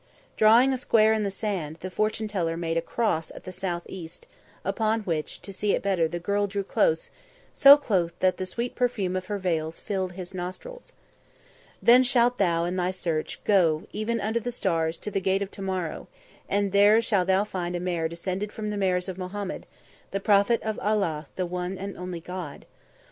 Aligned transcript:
Drawing 0.35 0.73
a 0.73 0.79
square 0.79 1.13
in 1.13 1.21
the 1.21 1.29
sand, 1.29 1.77
the 1.81 1.91
fortune 1.91 2.27
teller 2.27 2.57
made 2.57 2.75
a 2.75 2.81
cross 2.81 3.29
at 3.35 3.43
the 3.43 3.51
south 3.51 3.83
east, 3.87 4.25
upon 4.65 5.01
which, 5.01 5.39
to 5.43 5.53
see 5.53 5.73
it 5.75 5.83
better, 5.83 6.07
the 6.07 6.17
girl 6.17 6.47
drew 6.47 6.63
close 6.63 7.11
so 7.53 7.77
close 7.77 8.09
that 8.19 8.37
the 8.37 8.47
sweet 8.47 8.73
perfume 8.73 9.15
of 9.15 9.25
her 9.25 9.37
veils 9.37 9.79
filled 9.79 10.13
his 10.13 10.33
nostrils. 10.33 10.93
"Then 11.83 12.01
shalt 12.01 12.37
thou, 12.37 12.65
in 12.65 12.77
thy 12.77 12.89
search, 12.89 13.43
go, 13.43 13.83
even 13.93 14.19
under 14.19 14.39
the 14.39 14.51
stars, 14.51 14.97
to 14.97 15.11
the 15.11 15.21
Gate 15.21 15.43
of 15.43 15.51
Tomorrow, 15.51 16.07
and 16.49 16.71
there 16.71 16.99
shall 16.99 17.23
thou 17.23 17.43
find 17.43 17.75
a 17.75 17.79
mare 17.79 18.07
descended 18.07 18.51
from 18.51 18.71
the 18.71 18.77
mares 18.77 19.07
of 19.07 19.19
Mohammed, 19.19 19.67
the 20.09 20.19
Prophet 20.19 20.63
of 20.63 20.79
Allah 20.79 21.27
the 21.35 21.45
one 21.45 21.77
and 21.77 21.95
only 21.95 22.21
God. 22.21 22.65